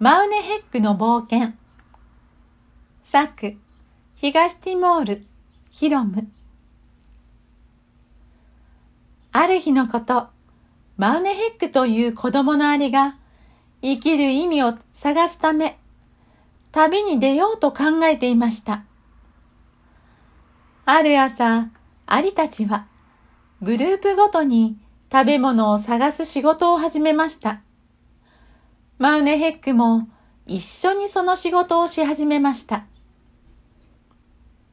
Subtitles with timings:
[0.00, 1.54] マウネヘックの冒険。
[3.02, 3.56] 作
[4.14, 5.26] 東ティモール
[5.72, 6.28] ヒロム。
[9.32, 10.28] ある日のこと
[10.98, 13.16] マウネヘックという子供のアリが
[13.82, 15.80] 生きる意味を探すため
[16.70, 18.84] 旅に出ようと考えていました。
[20.84, 21.70] ある朝
[22.06, 22.86] アリたちは
[23.62, 24.78] グループごとに
[25.10, 27.62] 食べ物を探す仕事を始めました。
[28.98, 30.08] マウネヘックも
[30.46, 32.84] 一緒にその仕事をし始めました。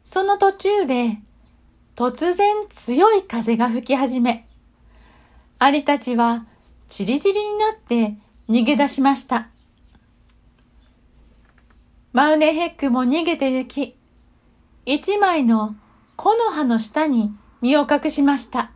[0.04, 1.20] その途中で
[1.96, 4.48] 突然強い風が吹き始め、
[5.60, 6.46] アリたちは
[6.90, 8.18] チリチリになって
[8.50, 9.50] 逃げ出しました。
[12.12, 13.96] マウネヘックも逃げて行き、
[14.88, 15.76] 一枚の
[16.18, 18.72] 木の葉の下に身を隠しました。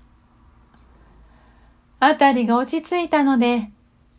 [1.99, 3.71] あたりが落ち着いたので、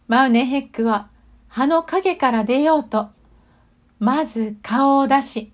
[0.08, 1.08] マウネヘックは
[1.50, 3.10] 葉の影から出ようと、
[3.98, 5.52] まず顔を出し、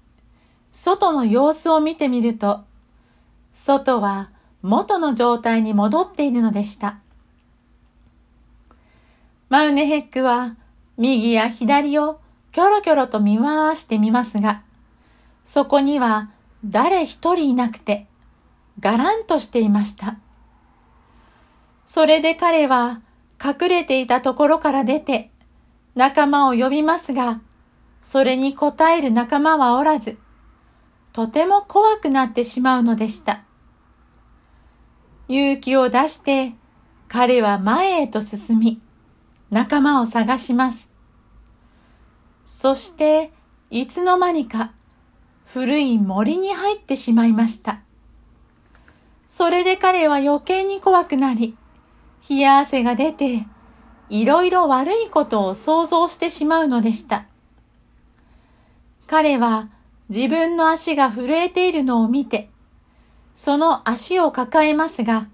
[0.71, 2.65] 外の様子を見てみると、
[3.53, 6.99] 外は元の状態に戻っているのでした。
[9.49, 10.57] マウネヘックは
[10.99, 12.21] 右や左を
[12.53, 14.63] キョロキョロと見回してみますが、
[15.45, 16.31] そこには
[16.65, 18.07] 誰一人いなくて、
[18.81, 20.19] がらんとしていました。
[21.87, 23.01] それで彼は
[23.43, 25.31] 隠れていたところから出て、
[25.97, 27.41] 仲間を呼びますが、
[28.03, 30.19] それに応える仲間はおらず、
[31.15, 33.45] とても怖くなってしまうのでした。
[35.29, 36.53] 勇気を出して、
[37.09, 38.83] 彼は前へと進み、
[39.51, 40.91] 仲間を探します。
[42.45, 43.33] そして、
[43.71, 44.73] いつの間にか、
[45.47, 47.81] 古い森に入ってしまいました。
[49.27, 51.57] それで彼は余計に怖くなり、
[52.29, 53.47] 冷や汗が出て、
[54.09, 57.27] いろいろ悪いことを想像してしまうのでした。
[59.07, 59.69] 彼は
[60.09, 62.51] 自分の足が震えているのを見て、
[63.35, 65.29] その足を抱えますが、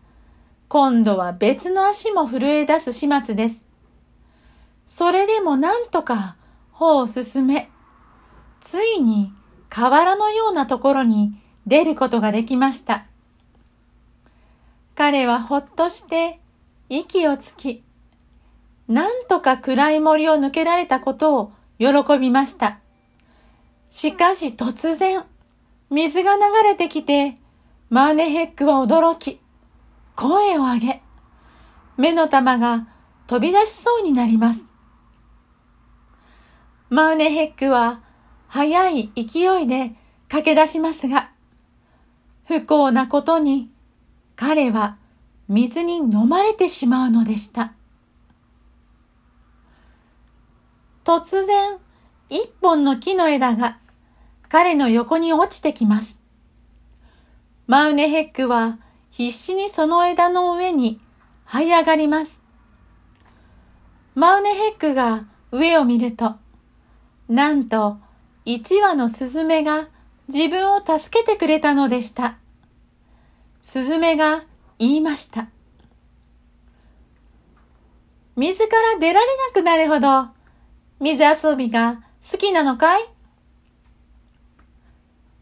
[0.68, 3.66] 今度は別の足も震え出す始末です。
[4.86, 6.36] それでもなんとか
[6.72, 7.70] 歩を進め、
[8.60, 9.32] ついに
[9.68, 11.34] 河原のようなところに
[11.66, 13.06] 出ることができました。
[14.94, 16.40] 彼はほっとして
[16.88, 17.82] 息をつき、
[18.92, 21.86] なんとか暗い森を抜けられたことを喜
[22.20, 22.78] びました。
[23.88, 25.24] しかし突然、
[25.88, 27.36] 水が流れてきて、
[27.88, 29.40] マーネヘックは驚き、
[30.14, 31.02] 声を上げ、
[31.96, 32.86] 目の玉が
[33.28, 34.66] 飛び出しそうになります。
[36.90, 38.02] マーネヘックは
[38.48, 39.92] 速い勢いで
[40.28, 41.30] 駆け出しますが、
[42.44, 43.70] 不幸なことに
[44.36, 44.98] 彼は
[45.48, 47.72] 水に飲まれてしまうのでした。
[51.04, 51.78] 突然、
[52.28, 53.78] 一本の木の枝が
[54.48, 56.18] 彼の横に落ちてきます。
[57.66, 58.78] マウネヘックは
[59.10, 61.00] 必死にその枝の上に
[61.46, 62.40] 這い上がります。
[64.14, 66.36] マウネヘックが上を見ると、
[67.28, 67.98] なんと
[68.44, 69.88] 一羽のスズメが
[70.28, 72.36] 自分を助けてくれたのでした。
[73.60, 74.44] スズメが
[74.78, 75.48] 言いました。
[78.36, 80.41] 水から出られなくなるほど
[81.02, 83.02] 水遊びが好きなのかい？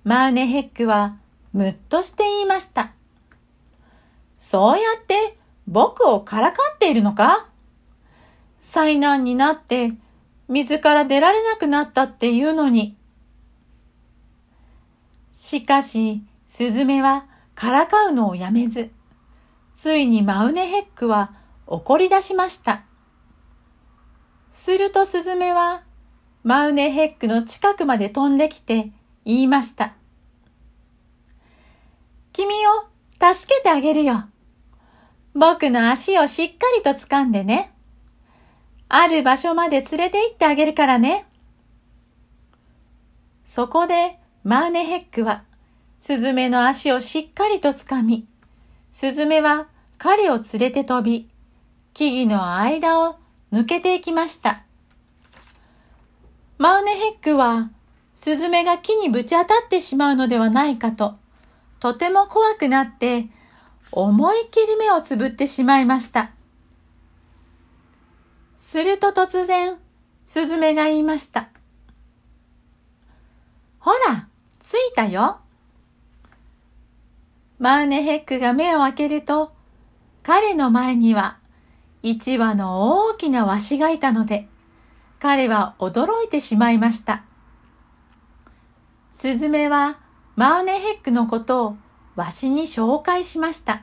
[0.04, 1.19] マーネヘックは
[1.53, 2.93] むっとして言いました。
[4.38, 5.37] そうやって
[5.69, 7.47] 僕をからかっているのか？
[8.59, 9.93] 災難になって
[10.48, 12.97] 水から出られなくなったっていうのに。
[15.31, 18.91] しかし、スズメはからかうのをやめず、
[19.75, 21.34] ついにマウネヘックは
[21.66, 22.84] 怒り出しました。
[24.50, 25.83] するとスズメは
[26.43, 28.91] マウネヘックの近くまで飛んできて
[29.25, 29.94] 言いました。
[32.33, 32.71] 君を
[33.21, 34.25] 助けてあげるよ。
[35.34, 37.72] 僕の足をしっかりと掴んでね。
[38.89, 41.27] ある場所まで連れて行ってあげるからね。
[43.45, 45.45] そこでマーネヘックは
[46.01, 48.27] スズメの足をしっかりと掴み、
[48.91, 51.28] スズメは彼を連れて飛び、
[51.92, 53.20] 木々の間を
[53.52, 54.62] 抜けていきました。
[56.58, 57.70] マウネヘックは、
[58.14, 61.16] スズメが木にぶち当たってしまうのではないかと、
[61.80, 63.28] とても怖くなって、
[63.91, 66.30] 思い切り目をつぶってしまいました。
[68.56, 69.78] すると突然、
[70.26, 71.48] スズメが言いました。
[73.80, 74.28] ほら、
[74.60, 75.38] 着いたよ。
[77.58, 79.52] マウネヘックが目を開けると、
[80.22, 81.40] 彼の前には
[82.02, 84.48] 一羽の大きなワシがいたので、
[85.18, 87.24] 彼は驚いてしまいました。
[89.12, 89.98] スズメは
[90.36, 91.76] マウネヘックのことを
[92.16, 93.82] わしに紹介しました。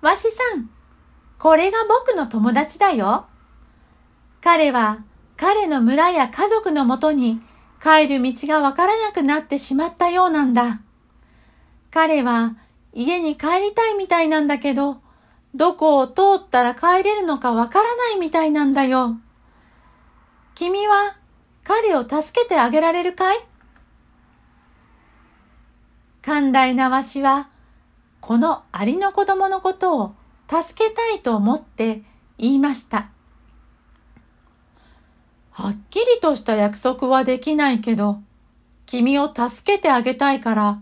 [0.00, 0.70] わしさん、
[1.38, 3.26] これが僕の友達だよ。
[4.40, 5.04] 彼は
[5.36, 7.40] 彼の村や家族のもとに
[7.80, 10.80] 帰る道がわからなくなってしまったようなんだ。
[11.92, 12.56] 彼は
[12.92, 15.00] 家に帰りたいみたいなんだけど、
[15.58, 19.16] どこを通ったら帰れるのかわからないみたいなんだよ。
[20.54, 21.16] 君は
[21.64, 23.44] 彼を助けてあげられるかい？
[26.22, 27.48] 寛大なわしは、
[28.20, 30.14] このアリの子供のことを
[30.48, 32.02] 助けたいと思って
[32.38, 33.08] 言いました。
[35.50, 38.20] はっきりとした約束はできないけど、
[38.86, 40.78] 君を助けてあげたいから、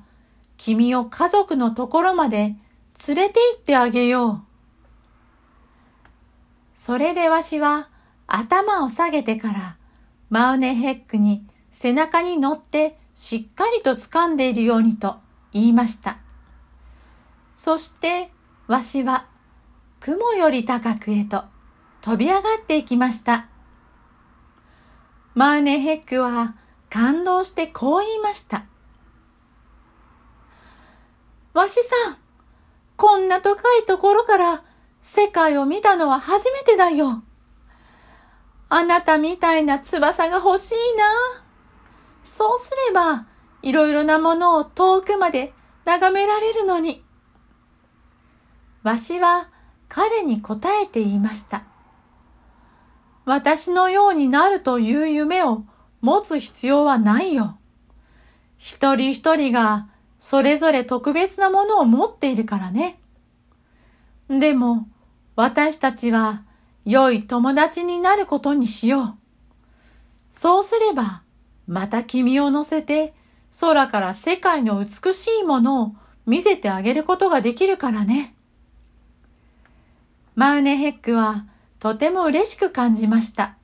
[0.59, 2.57] 君を家族のところまで
[3.07, 4.46] 連れて行ってあげよう。
[6.79, 7.89] それでわしは
[8.27, 9.77] 頭を下げてから
[10.29, 15.17] マウネヘックに背中に乗ってしっかりと掴んでいるようにと
[15.53, 16.19] 言いました。
[17.57, 18.31] そして
[18.67, 19.27] わしは
[20.01, 21.45] 雲より高くへと
[22.03, 23.49] 飛び上がっていきました。
[25.35, 26.57] マウネヘックは
[26.91, 28.67] 感動してこう言いました。
[31.55, 32.19] わしさん、
[32.99, 34.63] こんな高いところから
[35.09, 37.23] 世界を見たのは初めてだよ。
[38.69, 41.05] あなたみたいな翼が欲しいな。
[42.25, 43.25] そうすれば、
[43.63, 45.55] いろいろなものを遠くまで
[45.85, 47.05] 眺められるのに。
[48.83, 49.49] わしは
[49.89, 51.63] 彼に答えて言いました。
[53.25, 55.63] 私のようになるという夢を
[56.01, 57.59] 持つ必要はないよ。
[58.59, 59.87] 一人一人が
[60.19, 62.99] それぞれ特別なものを持っているからね。
[64.29, 64.89] でも
[65.37, 66.43] 私たちは
[66.87, 69.15] 良い友達になることにしよう。
[70.31, 71.23] そうすれば
[71.67, 73.15] また君を乗せて
[73.61, 75.93] 空から世界の美しいものを
[76.27, 78.35] 見せてあげることができるからね。
[80.35, 81.47] マウネヘックは
[81.79, 83.57] とても嬉しく感じました。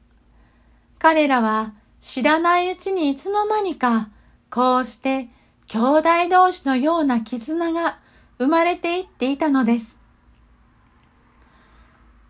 [0.99, 4.09] 彼らは知らないうちにいつの間にか、
[4.51, 5.29] こうして
[5.67, 7.99] 兄弟同士のような絆が
[8.39, 10.02] 生まれていっていたのです。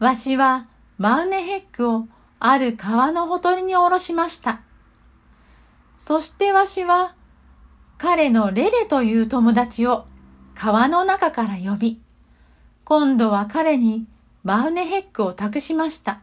[0.03, 0.67] わしは
[0.99, 2.09] マウネヘックを
[2.41, 4.63] ある川のほとりに下ろしました。
[5.97, 7.15] そしてわしは
[7.99, 10.07] 彼のレレという友達を
[10.57, 12.01] 川の中から呼び、
[12.83, 14.09] 今度は彼に
[14.43, 16.23] マウネヘックを託しました。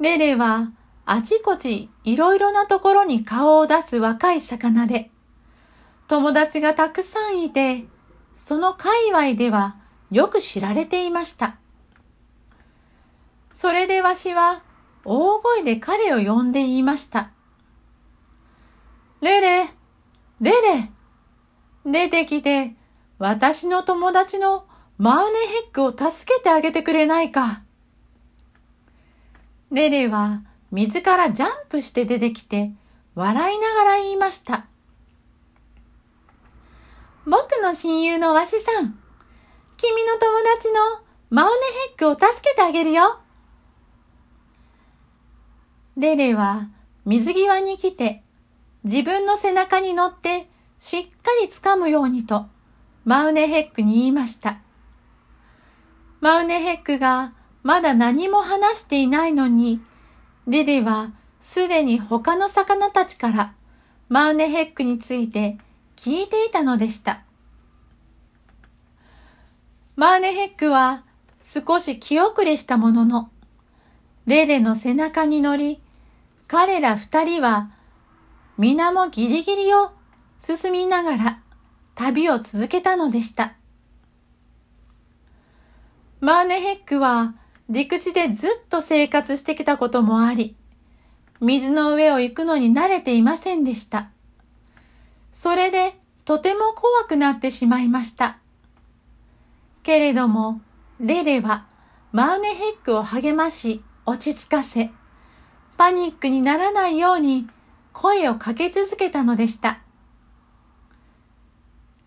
[0.00, 0.72] レレは
[1.06, 5.12] あちこちいろいろなところに顔を出す若い魚で、
[6.08, 7.84] 友達がたくさんいて、
[8.32, 9.76] その界隈では
[10.10, 11.58] よく知られていました。
[13.54, 14.62] それでわしは
[15.04, 17.30] 大声で彼を呼んで言いました。
[19.20, 19.70] レレ、
[20.40, 20.90] レレ、
[21.86, 22.74] 出てきて
[23.18, 24.66] 私の友達の
[24.98, 27.62] マウネヘックを助けてあげてくれないか。
[29.70, 30.42] レレは
[30.72, 32.72] 水からジャンプして出てきて
[33.14, 34.66] 笑いながら言いました。
[37.24, 38.98] 僕の親友のわしさん、
[39.76, 40.80] 君の友達の
[41.30, 41.52] マウネ
[41.88, 43.20] ヘックを助けてあげるよ。
[45.96, 46.68] レレは
[47.04, 48.22] 水際に来て
[48.82, 50.48] 自分の背中に乗って
[50.78, 51.10] しっか
[51.40, 52.46] り掴むようにと
[53.04, 54.58] マウネヘックに言いました。
[56.20, 59.80] マウネヘックがまだ何も話していないのに、
[60.46, 63.54] レレはすでに他の魚たちから
[64.08, 65.58] マウネヘックについて
[65.96, 67.22] 聞いていたのでした。
[69.96, 71.04] マウネヘックは
[71.40, 73.30] 少し気遅れしたものの、
[74.26, 75.80] レレの背中に乗り、
[76.46, 77.70] 彼ら二人は
[78.58, 79.92] 皆もギリギリを
[80.38, 81.42] 進みながら
[81.94, 83.54] 旅を続けたのでした。
[86.20, 87.34] マーネヘックは
[87.68, 90.56] 陸地でずっと生活してきたこともあり、
[91.40, 94.10] 水の上を行くのに慣れていませんでした。
[95.32, 98.38] それでとても怖くなってしまいました。
[99.82, 100.60] けれども、
[101.00, 101.66] レレは
[102.12, 104.90] マーネヘックを励まし落ち着かせ、
[105.76, 107.48] パニックにならないように
[107.92, 109.80] 声をかけ続けたのでした。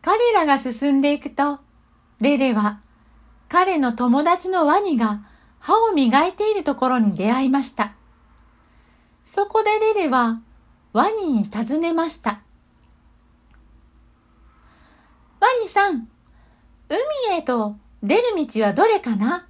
[0.01, 1.59] 彼らが進んでいくと、
[2.19, 2.79] レレは
[3.49, 5.21] 彼の友達のワニが
[5.59, 7.93] 歯を磨いているところに出会いました。
[9.23, 10.41] そこでレレは
[10.93, 12.41] ワニに尋ねました。
[15.39, 16.07] ワニさん、
[16.89, 19.47] 海へと出る道はどれかな？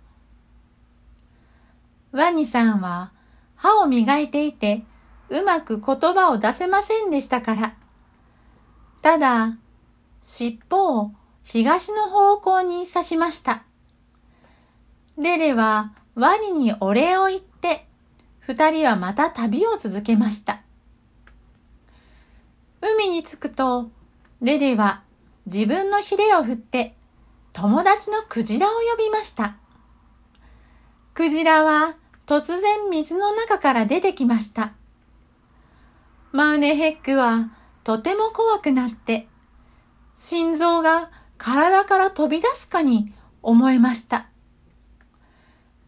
[2.12, 3.12] ワニさんは
[3.58, 4.84] 歯を磨いていて
[5.30, 7.76] うまく言葉を出せませんでしたから。
[9.02, 9.58] ただ、
[10.22, 11.12] 尻尾を
[11.44, 13.64] 東の方向に刺しました。
[15.18, 17.88] レレはワニにお礼を言って、
[18.40, 20.62] 二人はまた旅を続けました。
[22.82, 23.90] 海に着くと、
[24.42, 25.04] レレは
[25.46, 26.96] 自分のヒレを振って
[27.54, 29.58] 友達のクジラを呼びました。
[31.14, 31.96] クジラは
[32.27, 34.74] 突然水の中から出てきました。
[36.34, 37.51] マウネヘックは
[37.86, 39.29] とても怖くなって、
[40.13, 44.27] 心臓が体から飛び出すかに思えました。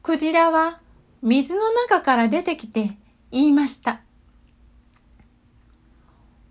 [0.01, 0.79] クジラは
[1.21, 2.97] 水の中から出てきて
[3.31, 3.99] 言いました。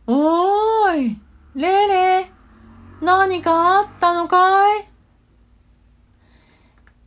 [0.07, 1.21] おーい、
[1.55, 2.27] レイレイ、
[3.03, 4.89] 何かあったのかい？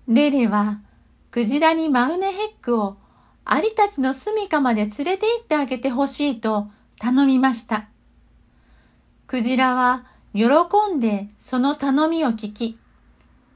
[0.07, 0.81] レレは
[1.31, 2.97] クジラにマウネヘックを
[3.45, 6.67] アリたちの住処まで連れて行ってあげてほしいと
[6.99, 7.87] 頼みました。
[9.27, 10.43] クジラは喜
[10.93, 12.77] んでその頼みを聞き、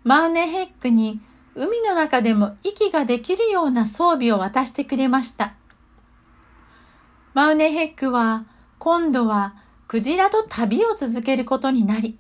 [0.05, 1.20] マウネヘックに
[1.53, 5.53] 海の中でも息ができるような装備を渡してくれました。
[7.34, 8.46] マウネヘックは
[8.79, 9.53] 今度は
[9.89, 12.17] クジラと旅を続けることになり、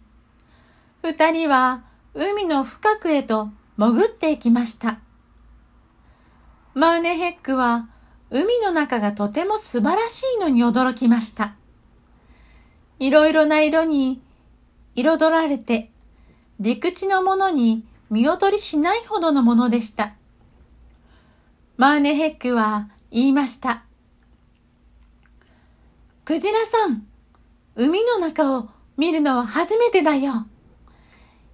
[1.01, 4.99] 二人は海の深くへと潜っていきました。
[6.75, 7.87] マウネヘックは
[8.29, 11.55] 海の中がとても素晴らしいのに驚きました。
[12.99, 14.21] いろいろな色に
[14.93, 15.89] 彩られて
[16.59, 20.15] 陸地のものに見劣りしないほどのものでした。
[21.77, 23.83] マウネヘックは言いました。
[26.25, 27.07] クジラさん、
[27.75, 28.67] 海の中を
[28.97, 30.45] 見るのは初めてだよ。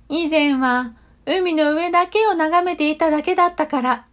[0.09, 0.93] 以前は
[1.27, 4.07] 海の上だけを眺めていただけだったから、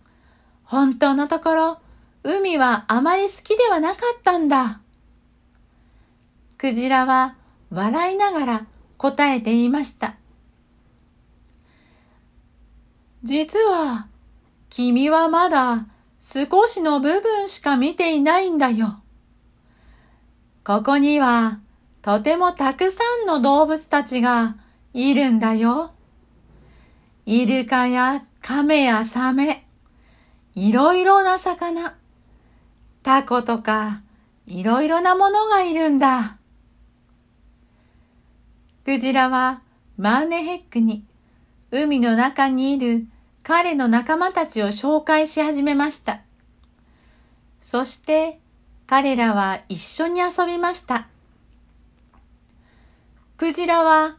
[0.69, 1.79] 本当のところ
[2.25, 4.81] 海はあまり好きではなかったんだ。
[6.59, 7.37] クジラは
[7.71, 8.67] 笑いながら
[8.99, 10.17] 答えていました。
[13.23, 14.09] 実は
[14.69, 15.87] 君はまだ
[16.21, 19.01] 少しの部分しか見ていないんだよ。
[20.65, 21.61] ここには
[22.03, 24.57] とてもたくさんの動物たちが
[24.93, 25.93] いるんだよ。
[27.25, 29.68] イルカやカメやサメ、
[30.59, 31.95] いろいろな魚、
[33.05, 34.03] タコとか
[34.45, 36.37] いろいろなものがいるんだ。
[38.85, 39.62] クジラは
[39.97, 41.05] マーネヘックに
[41.71, 43.07] 海の中にいる
[43.45, 46.23] 彼の仲間たちを紹介し始めました。
[47.61, 48.41] そして
[48.88, 51.07] 彼らは一緒に遊びました。
[53.37, 54.17] クジラは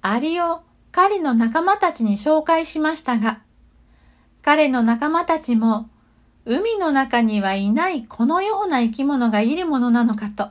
[0.00, 3.41] アリを彼の仲間たちに紹介しましたが、
[4.42, 5.88] 彼の仲間たちも
[6.44, 10.48] 海の中にはいないこのような生き物がいるものなのかと、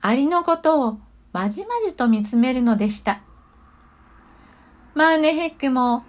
[0.00, 0.98] アリのことを
[1.32, 3.20] まじまじと見つめるのでした。
[4.94, 6.04] マウネヘックも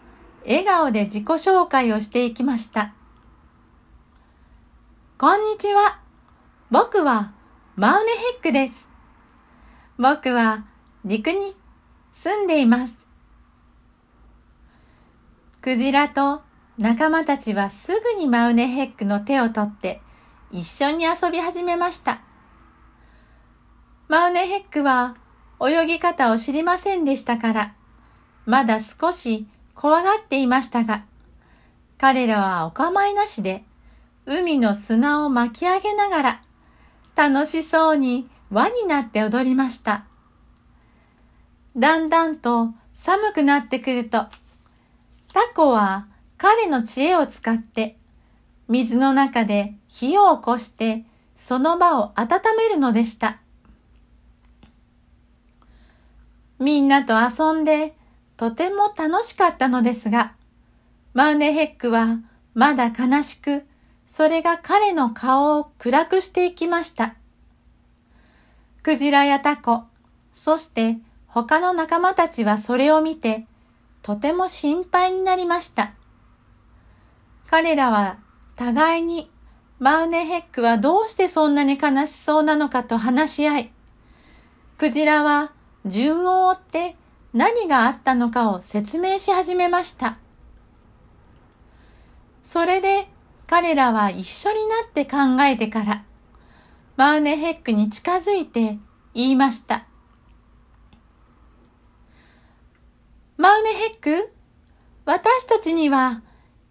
[0.45, 2.93] 笑顔で自己紹介をしていきました。
[5.17, 6.00] こんにちは。
[6.71, 7.33] 僕は
[7.75, 8.88] マウネヘックです。
[9.97, 10.65] 僕は
[11.03, 11.53] 陸に
[12.13, 13.00] 住んでいます。
[15.61, 16.41] クジラと
[16.79, 20.01] 仲間たちはすぐにマウネヘックの手を取って
[20.51, 22.21] 一緒に遊び始めました。
[24.07, 25.15] マウネヘックは
[25.63, 27.75] 泳ぎ方を知りませんでしたから、
[28.47, 31.05] まだ少し怖がっていましたが、
[31.99, 33.63] 彼らはお構いなしで
[34.25, 36.41] 海の砂を巻き上げながら
[37.15, 40.05] 楽しそうに輪になって踊りました。
[41.77, 44.25] だんだんと寒くなってくると、
[45.33, 46.07] タコは
[46.38, 47.97] 彼の知恵を使って
[48.67, 53.39] 水の中で火を起こしてその場を温めるのでした。
[56.59, 57.95] みんなと遊んで
[58.38, 60.33] とても楽しかったのですが、
[61.13, 62.19] マウネヘックは
[62.53, 63.65] まだ悲しく、
[64.05, 67.15] それが彼の顔を暗くしていきました。
[68.83, 69.83] クジラやタコ、
[70.31, 70.97] そして
[71.27, 73.45] 他の仲間たちはそれを見て、
[74.01, 75.93] とても心配になりました。
[77.48, 78.17] 彼らは
[78.55, 79.29] 互いに
[79.79, 83.72] マウネヘックはどうしてそんなに悲しそうなのかと話し合い、
[84.77, 85.53] クジラは
[85.86, 86.96] 順を追って
[87.34, 90.17] 何があったのかを説明し始めました。
[92.43, 93.08] それで
[93.48, 96.03] 彼らは一緒になって考えてから、
[96.96, 98.77] マウネヘックに近づいて
[99.13, 99.86] 言いました。
[103.41, 104.31] マウネヘック、
[105.03, 106.21] 私たちには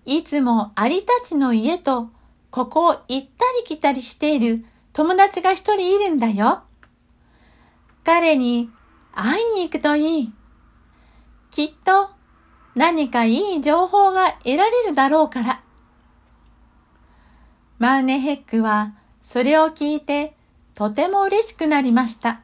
[0.05, 2.11] いつもアリたちの家と
[2.53, 3.27] ここを行ったり
[3.67, 6.63] 来たりしている友達が一人いるんだよ。
[8.05, 8.71] 彼に
[9.13, 10.33] 会いに行くといい。
[11.51, 12.11] きっと
[12.77, 15.63] 何かいい情報が得られるだろうから。
[17.81, 20.37] マウネヘックはそれを聞いて
[20.77, 22.43] とても嬉しくなりました。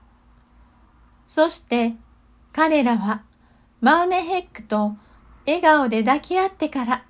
[1.29, 1.95] そして
[2.53, 3.23] 彼らは
[3.81, 4.97] マウネヘックと
[5.47, 7.05] 笑顔で抱き合ってから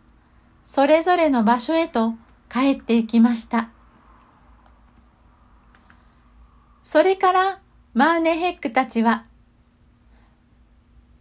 [0.65, 2.15] それぞれの場所へと
[2.51, 3.71] 帰って行きました。
[6.83, 7.61] それから
[7.95, 9.27] マウネヘックたちは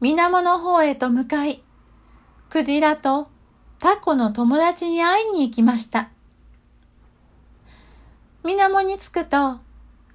[0.01, 1.63] 水面の方へと向かい、
[2.49, 3.29] クジラと
[3.79, 6.09] タコの友達に会いに行きました。
[8.43, 9.59] 水面に着くと、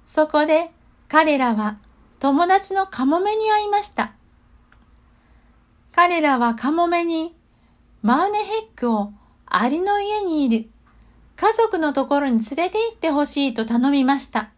[0.05, 0.71] そこで
[1.09, 1.77] 彼らは
[2.19, 4.13] 友達のカモメに会いました。
[5.93, 7.35] 彼らはカモメに
[8.01, 9.13] マウネヘックを
[9.45, 10.69] アリの家にいる
[11.35, 14.51] 家族のところに連れて行ってほしいと頼みました。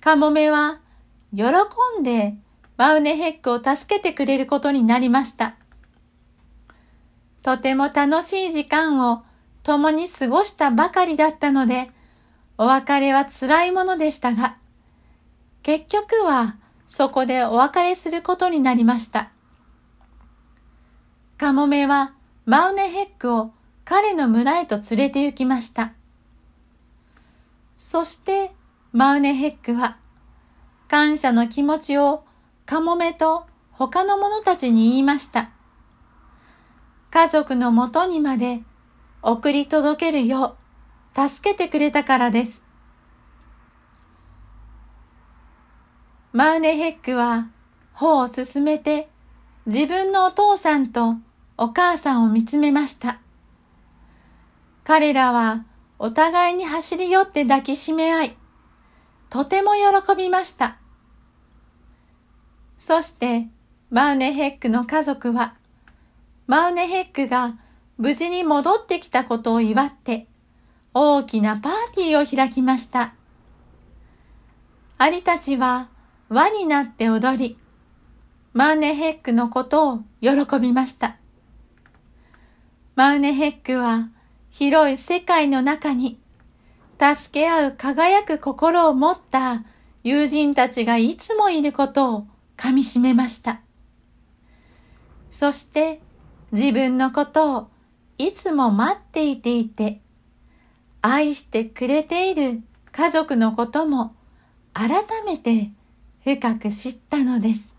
[0.00, 0.80] カモメは
[1.34, 1.44] 喜
[2.00, 2.34] んで
[2.76, 5.56] マウネヘックを助けてくれることになりました。
[7.42, 9.22] とても楽しい時間を
[9.62, 11.90] 共に過ごしたばかりだったので、
[12.58, 14.56] お別れは辛いものでしたが、
[15.62, 19.30] 結局はそこでお別れすることになりました。
[21.38, 22.14] カモメは
[22.46, 23.50] マウネヘックを
[23.84, 25.92] 彼の村へと連れて行きました。
[27.76, 28.52] そして
[28.92, 29.98] マウネヘックは
[30.88, 32.24] 感謝の気持ちを
[32.64, 35.50] カモメと他の者たちに言いました。
[37.10, 38.62] 家族のもとにまで
[39.20, 40.56] 送り届けるよ
[41.14, 42.62] う助けてくれたからです。
[46.32, 47.50] マウネヘックは
[47.92, 49.10] 歩を進めて
[49.66, 51.16] 自分のお父さんと
[51.58, 53.20] お母さんを見つめました。
[54.84, 55.64] 彼らは
[55.98, 58.36] お互いに走り寄って抱きしめ合い、
[59.30, 60.78] とても喜びました。
[62.78, 63.48] そして
[63.90, 65.54] マウネヘックの家族は、
[66.46, 67.56] マウネヘックが
[67.98, 70.26] 無事に戻ってきたことを祝って、
[70.92, 73.14] 大きなパーティーを開きました。
[74.98, 75.88] アリたちは
[76.28, 77.58] 輪になって踊り、
[78.52, 81.16] マウネヘックのことを喜びました。
[82.96, 84.08] マウネヘックは
[84.48, 86.18] 広い世界の中に
[86.98, 89.64] 助け合う輝く心を持った
[90.02, 93.60] 友人たちがいつもいることを噛みしめました。
[95.28, 96.00] そして
[96.52, 97.68] 自分のことを
[98.16, 100.00] いつも待っていていて、
[101.02, 104.14] 愛してくれている家族のことも
[104.72, 104.88] 改
[105.26, 105.70] めて
[106.24, 107.75] 深く知ったのです。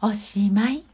[0.00, 0.85] おしまい。